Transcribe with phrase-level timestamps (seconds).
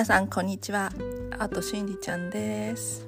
[0.00, 0.90] 皆さんこんにちは。
[1.38, 3.06] アートしんりちゃんです。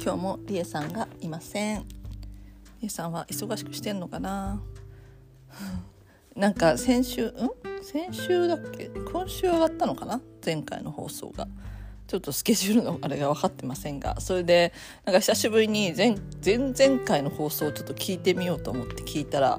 [0.00, 1.80] 今日もりえさんがいません。
[1.80, 1.86] り
[2.84, 4.62] えさんは忙しくしてんのかな？
[6.36, 7.32] なんか先週ん？
[7.82, 8.88] 先週だっけ？
[8.88, 10.20] 今週上がったのかな？
[10.44, 11.48] 前回の放送が。
[12.06, 14.20] ちょっとスケジュールのあれが分かってませんが。
[14.20, 14.72] それで
[15.04, 16.14] なんか久しぶりに前
[16.44, 19.58] 前々回の放送をちょっと聞いてみようと思って聞いたら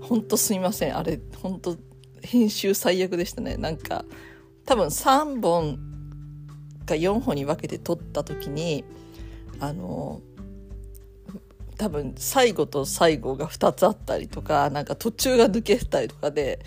[0.00, 0.96] ほんとすみません。
[0.96, 1.76] あれほんと
[2.22, 3.56] 編集最悪でしたね。
[3.56, 4.04] なんか
[4.70, 5.80] 多分3本
[6.86, 8.84] か4本に分けて撮った時に
[9.58, 10.20] あの
[11.76, 16.60] 多分最後と最後が2つあったりとかなんか途中が抜けたりとかで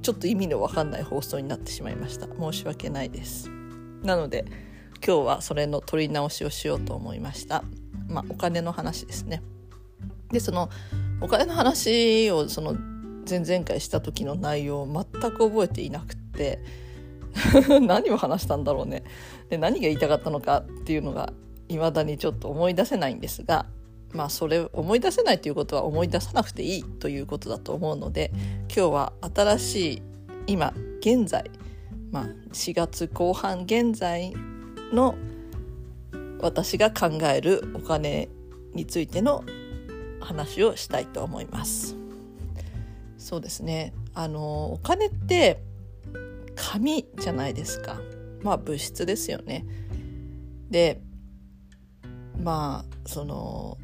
[0.00, 2.26] ちょっと意味の分かんない放送になってしまいました。
[2.26, 3.50] 申し訳ないです。
[4.02, 4.46] なので
[5.06, 7.64] 今日はそれの撮り直しをしようと思いました。
[8.08, 9.42] まあお金の話ですね。
[10.30, 10.70] でその
[11.20, 12.78] お金の話をその
[13.28, 16.58] 前々回した時の内容を全く覚えていなくって
[17.80, 19.04] 何を話したんだろうね
[19.48, 21.32] で何が言いたかったのかっていうのが
[21.68, 23.66] 未だにちょっと思い出せないんですが
[24.12, 28.30] まあそれ思い出せないということは思い出さなくていいということだと思うので
[28.74, 30.02] 今日は新しい
[30.46, 31.50] 今現在、
[32.10, 34.34] まあ、4月後半現在
[34.92, 35.14] の
[36.40, 38.28] 私が考えるお金
[38.74, 39.44] についての
[40.20, 41.96] 話をしたいと思います。
[43.18, 45.62] そうですねあのお金って
[46.56, 48.00] 紙じゃないですか。
[48.42, 49.64] まあ物質ですよね。
[50.70, 51.00] で
[52.42, 53.78] まあその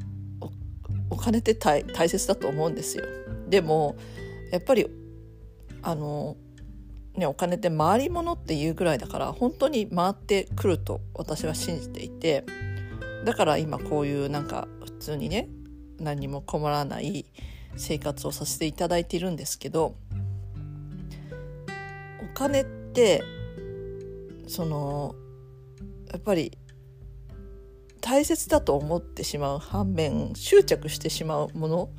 [1.09, 3.05] お金って大切だと思うんですよ。
[3.47, 3.95] でも
[4.51, 4.87] やっぱり
[5.81, 6.37] あの
[7.15, 12.45] ねお金って回り物っていうぐらいだから本当に回ってくると私は信じていて。
[13.25, 15.49] だから今こういうなんか普通にね
[15.99, 17.25] 何にも困らない
[17.75, 19.95] 生活をさせていただいているんですけど
[22.33, 23.23] 金って
[24.47, 25.15] その
[26.11, 26.57] やっぱり
[28.01, 31.89] 大切だと思ってしまう反面執着してしまうもの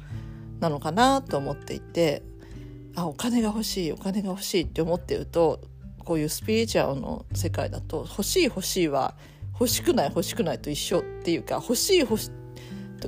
[0.58, 2.22] なのかなと思っていて
[2.96, 5.60] あお金が欲しいお金が欲しいって思ってると
[6.04, 9.14] こういうスピリチュアルの世界だと欲しい欲しいは
[9.52, 12.49] 欲しくない欲しくないと一緒っていうか欲しい欲しと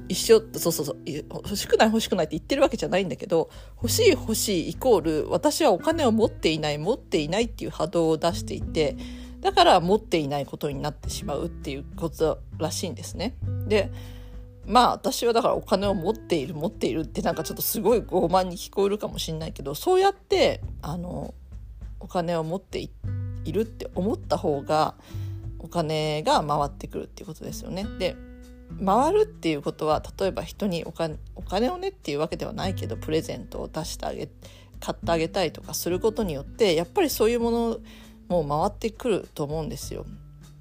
[0.09, 8.97] 一緒そうそうそう欲しくない欲しくないって言ってるわけじゃないんだけど欲しい欲しいイコール私はお金を持っていない持っていないっていう波動を出していて
[9.41, 13.37] だから持っていないことになってしまうっていうことらしいんですね。
[13.67, 13.91] で
[14.65, 21.35] まあ私はだからお金を持っている持っているってなんかちょっとすごい傲慢に聞こえるかもしれないけどそうやってあの
[21.99, 22.91] お金を持ってい
[23.53, 24.95] るって思った方が
[25.59, 27.87] お金が回ってくるっていうことですよね。
[27.99, 28.17] で
[28.85, 34.29] 回るっていうことは例えば人にお金お金をねっていうわけではないけどプレゼントを出してあげ
[34.81, 37.79] 買ってあげたりとかすることによってやっぱりそういうもの
[38.29, 40.07] も回ってくると思うんですよ。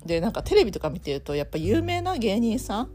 [0.06, 2.90] でなんかテレビとか見てるとやっぱ有名な芸人さん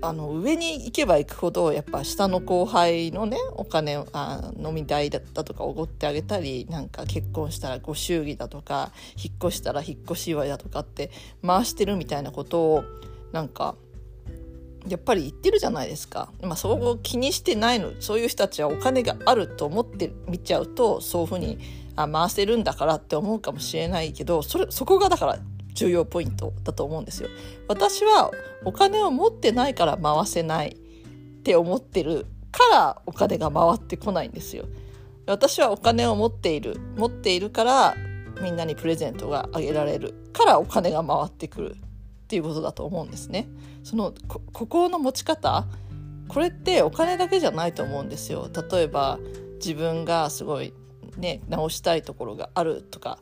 [0.00, 11.10] あの上に行けば行くほどやっぱ下の後輩のねお金あ飲み代だったとかおごってあげたりなんか結婚したらご祝儀だとか引っ越したら引っ越し祝いだとかって
[11.46, 12.84] 回してるみたいなことを
[13.32, 13.76] なんか
[14.88, 16.30] やっぱり言ってるじゃないですか。
[16.42, 21.58] まあ、そこを気にしてないのそういう人たちはお金があると思って見ちゃうとそういうふうに
[21.96, 25.38] あ回せるんだからって思うかもしれないけどそれそこがだから
[25.74, 27.28] 重要ポイントだと思うんですよ。
[27.68, 28.30] 私は
[28.64, 34.66] お金を持ってないから回せないって思ってるからお金が回ってこないんですよ。
[35.26, 37.96] 私はお金を持っている持っているから
[38.42, 41.76] みんなにプレゼントがあげられるからお金が回ってくる
[42.24, 43.48] っていうことだと思うんですね。
[43.82, 45.66] そのこ心の持ち方
[46.28, 48.48] これってお金だけじゃないと思うんですよ。
[48.70, 49.18] 例えば
[49.56, 50.72] 自分がすごい
[51.18, 53.18] ね直したいところがあるとか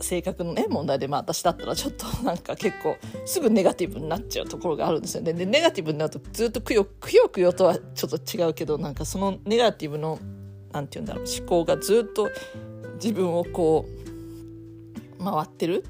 [0.00, 5.34] 性格のね問題でまあ私だったらちょっと なんか結構すぐネガティブになっちゃうところがあるんですよね。
[5.34, 10.18] でネガティブになるとずっとくよくよくよとはちょっと違うけどなんかそのネガティブの
[10.72, 12.30] 何て言うんだろう思考がずっと
[12.94, 13.86] 自分をこ
[15.18, 15.84] う回ってる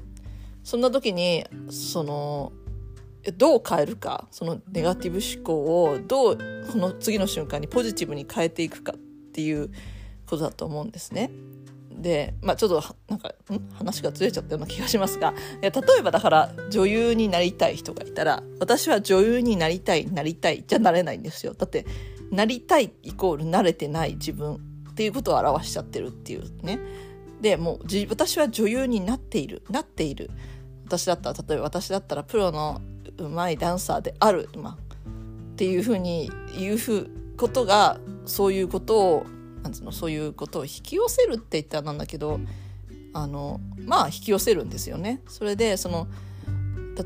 [0.67, 2.51] そんな時にその
[3.37, 6.37] どう変えるかそのネガティブ思考をどう
[6.69, 8.97] この次の瞬間にポジティブに変えていくかっ
[9.31, 9.69] ていう
[10.25, 11.31] ことだと思うんですね。
[11.89, 13.69] でまあちょっとなんかん？
[13.75, 21.53] 話がずれちゃったような気がしますが例えばだから女優になりたい人がいたら私は女優になりたいなりたいじゃなれないんですよ。
[21.53, 21.85] だって
[22.29, 24.55] なりたいイコール慣れてない自分
[24.91, 26.77] っていうことを表しちゃってるっていうね。
[27.39, 27.79] でもう
[28.09, 30.31] 私は女優になっているなっている
[30.87, 32.81] 私だったら例えば私だったらプロの
[33.17, 39.25] うまいダンサーである、まあ、っていうふうに言うふことがそういうことを
[39.63, 42.39] なんつうのそういうことを引き寄せるって言ったらなんだけど
[43.13, 45.21] あのまあ引き寄せるんですよね。
[45.27, 46.07] それでその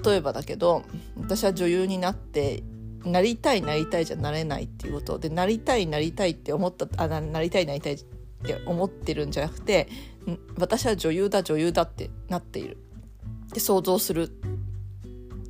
[0.06, 0.84] 例えばだけど
[1.18, 2.63] 私は女優になって
[3.04, 8.04] なりたいなりたいじゃなれないっていうことでなりたいなりたいって思ったあななりたいなりたいっ
[8.44, 9.88] て思ってるんじゃなくて
[10.57, 12.77] 私は女優だ女優だってなっている
[13.53, 14.31] で想像する。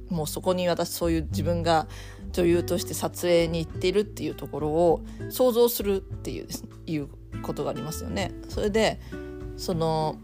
[0.09, 1.87] もうそこに私そういう自分が
[2.33, 7.07] 女優として撮影に行ってるっていうところを想像するっていうですねいう
[7.41, 8.33] ことがありますよね。
[8.49, 8.99] それで
[9.55, 10.17] その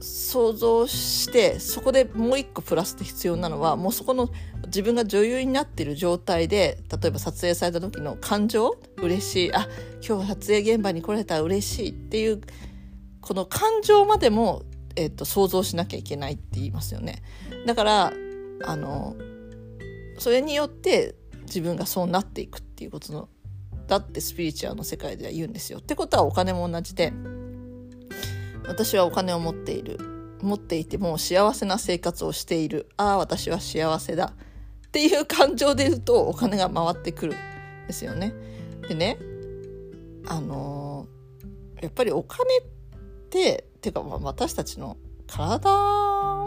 [0.00, 4.30] 想像してそこでもう一個プラスで必要なのはもうそこの
[4.66, 8.76] 自分が女優になってる状態で例えば撮影された時の感情？
[8.98, 9.54] 嬉しい。
[9.54, 9.68] あ
[10.06, 11.36] 今日撮影現場に来れた。
[11.36, 12.40] ら嬉しいっていう
[13.20, 14.64] この感情までも、
[14.96, 17.22] えっと、想像しなきゃいけないって言いますよね。
[17.66, 18.12] だから
[18.64, 19.16] あの
[20.18, 23.28] それによって自分がそうなっていくっていうことの
[23.88, 25.78] だってスピリチュアルの世界では言うんですよ。
[25.80, 27.12] ってことはお金も同じで
[28.66, 29.98] 私はお金を持っている
[30.40, 34.32] 持っていても幸せな生活をしているああ私は幸せだ
[34.86, 37.36] っていう感情で言うとお金が回ってくるん
[37.86, 38.34] ですよね。
[38.88, 39.18] でね
[40.26, 41.06] あの、
[41.80, 42.62] やっぱりお金っ
[43.30, 44.96] てていうかまあ私たちの
[45.26, 45.68] 体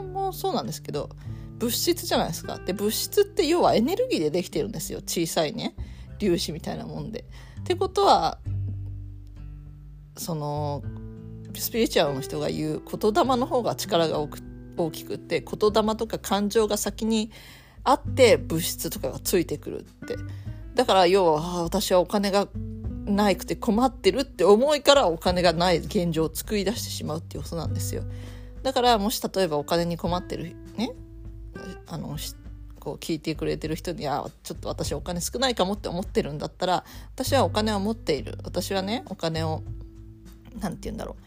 [0.01, 1.09] もそうなんですけど
[1.59, 2.57] 物質じゃないですか。
[2.59, 5.75] で物質って要はエネルギーでできてるんですよ小さいね
[6.19, 7.25] 粒子みたいなもんで。
[7.59, 8.39] ってことは
[10.17, 10.83] その
[11.53, 17.31] スピリチュアルの人が言う言霊の方が力が大きくって言霊とか感情が先に
[17.83, 20.17] あって物質とかがついてくるって
[20.73, 22.47] だから要は私はお金が
[23.05, 28.03] ないくて困ってるって思いからお金がない現状を作り出してしまうっていうことなんですよ。
[28.63, 30.91] だからもし例えばお金に困ってるね
[31.87, 32.17] あの
[32.79, 38.37] こう聞いてくれてる人にはちょっと私お金少ないかもって思ってるんだったら私はお金を持っている。
[38.43, 39.61] 私はねお金を
[40.59, 41.25] 何て言うんだろう。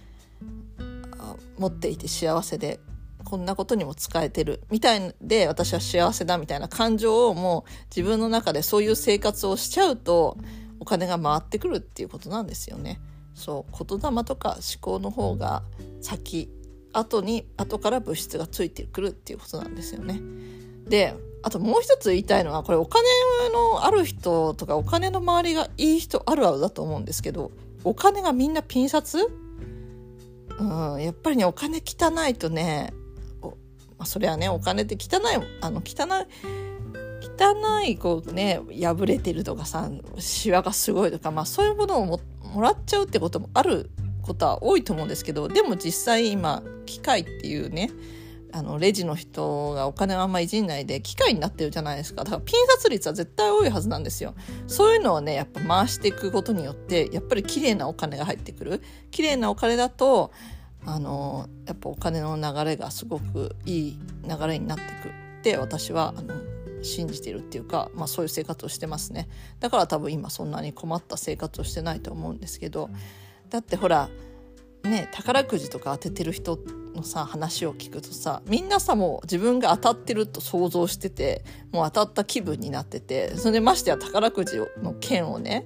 [1.60, 2.80] 持っていて幸せで
[3.24, 4.62] こんなことにも使えてる。
[4.70, 10.38] みたいで私は幸せだみたいな感情をもう自分の中でそういう生活をしちゃうと
[10.80, 13.00] お金が回ってくるっていうことなんですよね。
[13.34, 15.62] そう言霊とか思考の方が
[16.00, 16.50] 先
[16.92, 20.20] 後に後から物質がついてくるっていうことなんですよね。
[20.88, 23.04] であともう一つ言いたいのはこれお金
[23.52, 27.52] のある人とかお金の周りがいい人あるあるだと思うんですけど
[27.84, 29.18] お金がみんなピン札？
[30.58, 30.64] う
[30.96, 32.92] ん、やっぱりねお金汚いとね
[33.40, 33.54] おま
[33.98, 35.20] あ、それはねお金って汚い
[35.60, 36.26] あの汚い
[37.38, 42.20] 汚いこうね破れてるとかさシワがすごいとか、まあ、そういうものをも
[42.52, 43.90] もらっちゃうってこともある
[44.22, 47.90] ことは多いと思うんですけどでも実際今機械っていうね
[48.52, 52.24] あのレジの人がお金をあんまいじんないで機械になってるじゃないですか。
[52.24, 54.34] だからピン札率は絶対多いはずなんですよ。
[54.66, 58.82] そういうのをねやっぱ回していくことによってやっぱり綺麗なお金が入ってくる。
[59.10, 60.32] 綺麗なお金だと
[60.86, 66.34] あのやっぱお金の流れがすごくいい流れになってくって私はあの
[66.82, 69.28] 信じてるっていうか、まあ、そういう生活をしてますね
[69.60, 72.90] だから多分今そんなに困った生活をしてないと思うんですけど
[73.50, 74.08] だってほら
[74.84, 76.58] ね宝くじとか当ててる人
[76.94, 85.64] のさ話を聞くとさみんなさもう自分が当たってると想像しててもう当たった気分になっててそれでましてや宝くじの券をね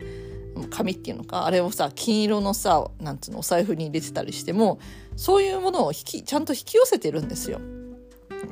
[0.70, 4.78] 紙っていうのかあれをさ金色のさなんつうのお財布に入れてたりしても
[5.16, 7.60] そういうものを引きちゃんと引き寄せてるんですよ。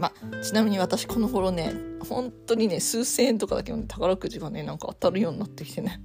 [0.01, 1.75] まあ、ちなみに私この頃ね
[2.09, 6.01] 本当にね数千円とかだけど、ね、宝くじがねなんか当たるようになってきてね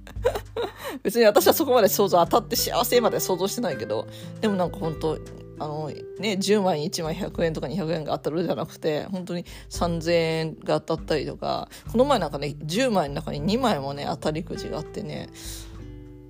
[1.02, 4.06] 別に私はそこまで想像当たって幸せまで想像してないけど
[4.42, 5.18] でもなんか本当
[5.58, 15.30] あのね10枚に1枚100円とか200円が当たるじゃなくて本当に3000円が当たったりとかこの前なんかね10枚の中に2枚もね当たりくじがあってね、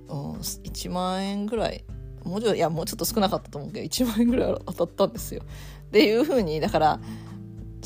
[0.07, 1.83] うん、1万円ぐらい
[2.23, 5.41] もうちょいやもうちょっと少なかったと思うけど1万円ぐらい当たったんですよ。
[5.87, 6.99] っていうふうにだから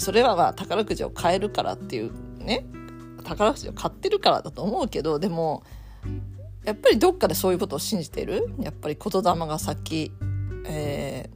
[0.01, 2.65] それはまあ宝くじを買えるからっていうね
[3.23, 5.63] 宝くじを買ってるからだと思うけどでも
[6.65, 8.53] やっぱりどっかでそういうことを信じてる？
[8.59, 10.11] やっぱり言霊が先、
[10.65, 11.29] え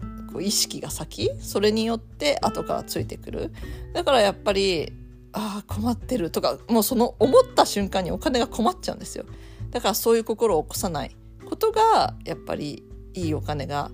[0.00, 1.30] ー、こう意識が先？
[1.40, 3.52] それによって後からついてくる？
[3.94, 4.92] だからやっぱり
[5.32, 9.24] ああ困ってるとかもうその思った瞬間にお金が困っちゃうんですよ。
[9.70, 11.16] だからそういう心を起こさない
[11.48, 12.82] ことがやっぱり
[13.14, 13.90] いいお金が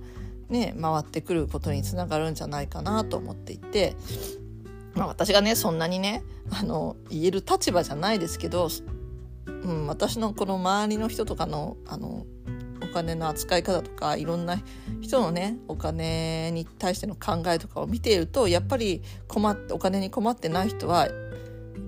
[0.48, 3.96] ね回ってくることにつながるんじゃないかなと思っていて、
[4.94, 8.68] まあ、私がねそんなにねあの言える立場じゃないですけど、
[9.46, 12.26] うん、私のこの周りの人とかのあの
[12.82, 14.58] お金の扱い方とかいろんな
[15.00, 21.08] 人のねお金に対しての考えとかを見ているとやっぱり困ってお金に困ってない人は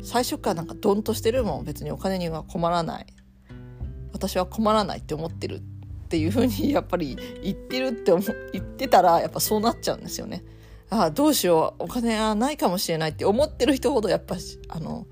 [0.03, 1.65] 最初からなんかドンとしてるもん。
[1.65, 3.07] 別にお金には困らない。
[4.12, 5.62] 私は困らないって思ってる。
[6.09, 8.25] っていうふうにやっぱり言ってるって思
[8.55, 10.43] 言ってたらやっぱそうなっちゃうんですよね。
[10.88, 14.37] ああどうしようお金はないかもしれないって思ってる人ほどやっぱ
[14.69, 15.07] あの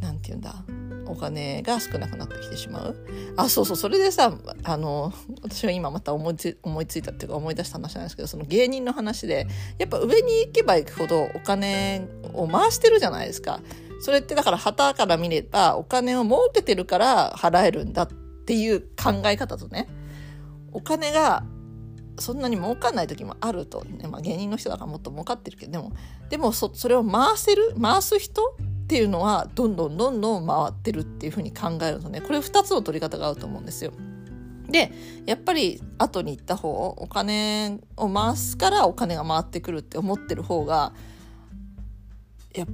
[0.00, 0.64] なんて言うんだ
[1.06, 2.96] お金が少なくなってきてしまう
[3.36, 4.32] あそうそうそれでさ
[4.64, 5.12] あの
[5.42, 9.46] 私は今また思いつ思いついたっていうか思い出した話なんですけどその芸人の話で
[9.78, 13.60] やっぱ上に行けば行くほどお金を回してるじゃないですか。
[14.00, 19.88] それってだから旗から見ればお金を儲けてるから払えるんだっていう考え方とね
[20.72, 21.44] お金が
[22.18, 24.08] そんなに儲かんない時もあると、ね。
[24.08, 25.72] まあ、芸人の人だからもっと儲かってるけど。
[25.72, 25.92] でも
[26.30, 33.92] でもそれを回せる回す人っていうのはどんどんどんどん回ってるっていうふうに考えるとねこれ2つの取り方があると思うんですよ。
[34.68, 34.92] で
[35.24, 40.92] やっぱり後に行った方お金を回すからお金が回ってくるって思ってる方が
[42.54, 42.66] やっ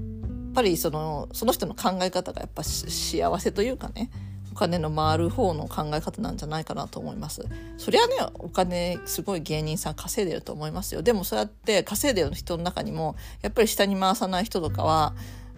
[0.55, 4.11] ぱりそのその人の考え方がやっぱ幸せというかね。
[4.55, 7.45] お金の回る方の考え方なんじゃないかなと思います。
[7.77, 11.03] そりゃねお金すごい芸人さん稼いでると思いますよ。
[11.03, 15.13] でもそうやって稼いでる人の中にもやっぱり下に回さない人とかは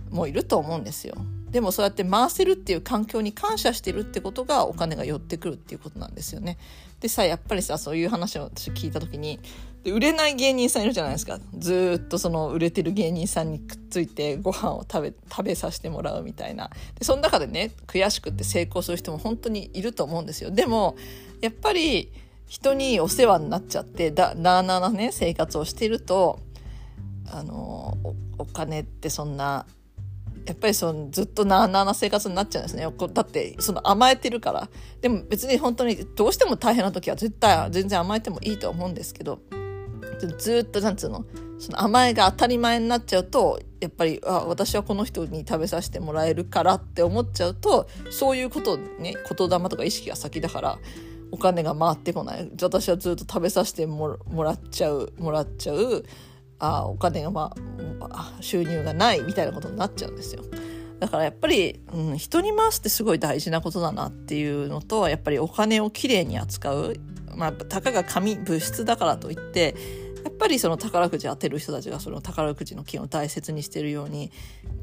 [0.09, 1.15] もういると思うんですよ。
[1.57, 6.59] でもそうやって回せるっていう環境に感謝してるってことがお金が寄ってくるっていうことなんですよね。
[7.01, 9.41] でさやっぱりさそういう話を私聞いた時に
[9.83, 20.51] で売れない芸人さんいるじゃないですかずっとその売れてる芸人さんにくっついてご飯を食べ食べさせてもらうみたいなでその中でね悔しくって成功する人も本当にいると思うんですよ。
[20.51, 20.95] でも
[21.41, 22.13] やっぱり
[22.47, 26.39] 人にお世話になっちゃってだなあなあなね生活をしてると
[27.31, 27.97] あの
[28.37, 29.65] お金ってそんな
[30.47, 32.87] やっぱりそのずっとなあなあな生活になっちゃうんですね。
[33.13, 34.69] だってその甘えてるから。
[35.01, 39.41] でも別に本当にどうしても大変な時は絶対全然甘えてもいいと思うんですけど、
[40.39, 41.25] ずっとなんつうの、
[41.59, 50.79] その甘えが当たり前になっちゃうと、やっぱりあ私はこの人に食べさせてもらえるからって思っちゃうと、そういうことね、言霊とか意識が先だから、
[51.33, 52.49] お金が回ってこない。
[52.63, 56.05] 私はずっと食べさせてもらっちゃう、もらっちゃう。
[56.59, 57.55] あお金が、ま
[58.01, 60.43] あ、収入がないみたいなことになっちゃうんですよ。
[60.99, 66.95] だからやっぱり、うん、人に回すってすごい大事なことだなっていうのとやっぱりお金をきれいに扱う、
[67.37, 69.75] まあ、たかが紙物質だからといって
[70.25, 74.33] やっぱりその宝くじ当てる人たちがその宝くじの金を大切にしてるように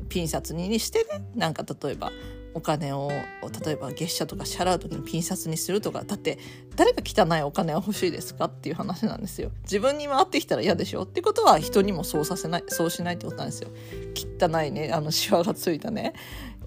[0.07, 2.11] ピン札にしてねなんか例えば
[2.55, 3.09] お金を
[3.65, 6.37] 例えば月謝とか支払う時にピン札にするとかだって
[6.75, 9.51] 誰が汚いお金は欲しいですかっていう話なんですよ。
[9.63, 12.63] 自分に回ってきたら嫌でしょってことは人にもそうさせない。
[12.67, 13.69] そうしないってことなんですよ。
[14.15, 14.91] 汚いね。
[14.93, 16.13] あのシワがついたね。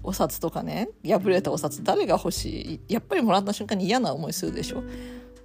[0.03, 0.89] お札とかね。
[1.05, 2.93] 破れたお札誰が欲しい？
[2.93, 4.83] やっぱりもらった瞬間に嫌な思いするでしょ。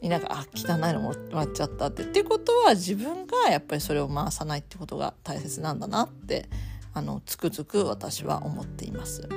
[0.02, 2.02] なんかあ汚いのもらっちゃったって。
[2.02, 6.48] ってことは自分がやっぱりそれを回さないってことが大切なんだなって
[6.92, 9.28] あのつくづく私は思っています。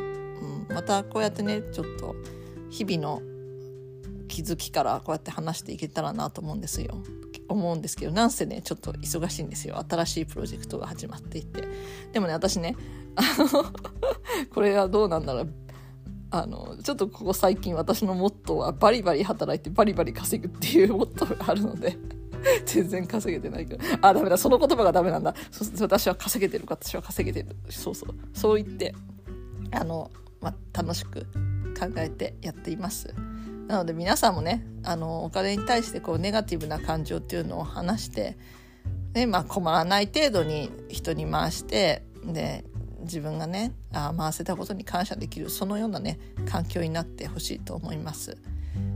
[0.70, 2.16] またこうやってねちょっと
[2.70, 3.22] 日々の
[4.28, 7.02] 気づきからこうやって話していけたらなと思うんですよ。
[7.48, 9.84] 思うんですけどなんせねちょっと忙しいんですよ。
[9.88, 11.64] 新しいプロジェクトが始まっていて。
[12.12, 12.76] でもね私ね
[13.16, 13.66] あの
[14.54, 15.54] これはどうなんだろう。
[16.32, 21.98] あのちょっとここ最近私のモットーはバリバリ働いてバリバリ稼ぐっていうモットーがあるので
[22.66, 23.84] 全然稼げてないけど。
[24.02, 24.38] あダメだ。
[24.38, 25.34] その言葉がダメなんだ。
[25.80, 26.66] 私は稼げてる。
[26.68, 27.56] 私は稼げてる。
[27.70, 28.10] そうそう。
[28.34, 28.94] そう言って
[29.72, 30.10] あの
[30.46, 31.22] まあ、楽しく
[31.78, 33.16] 考えてやっています。
[33.68, 38.38] なので皆さんもねあのお金に対してこうネガティブな感情っていうのを話して、
[39.14, 42.64] でまあ、困らない程度に人に回してで
[43.00, 48.38] 自分がねあ回せたことに感謝できるそのようなね環境になってほしいと思います。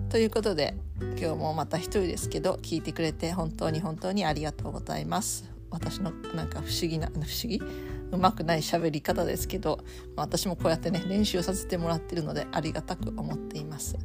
[0.10, 0.76] ということで
[1.18, 5.50] 今日もまた一人ですけど聞いてくれて本当に本当にありがとうございます。
[5.72, 7.60] 私のなんか不思議な不思議？
[8.12, 9.80] うまくない喋り方ですけど、
[10.16, 13.98] 私もこうやってね練習させてもらってるのでありがたく思っています。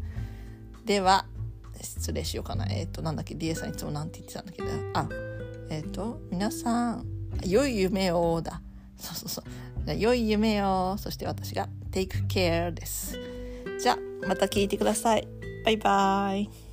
[0.84, 1.26] では
[1.80, 2.66] 失礼しようかな。
[2.66, 4.62] えっ、ー、となんだっけ？DA さんいつもなんて言ってたんだけ？
[4.62, 5.08] どあ
[5.70, 7.06] えっ、ー、と皆さん
[7.44, 8.60] 良い夢をだ。
[8.96, 9.94] そうそうそう。
[9.98, 10.96] 良い夢を。
[10.98, 13.18] そして私が Take care です。
[13.80, 15.26] じゃあまた聞いてください。
[15.64, 16.63] バイバイ。